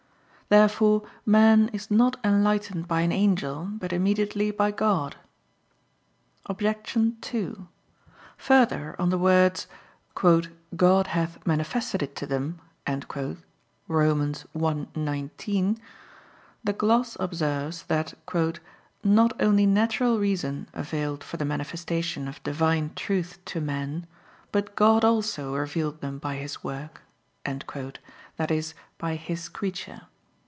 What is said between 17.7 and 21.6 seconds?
that "not only natural reason availed for the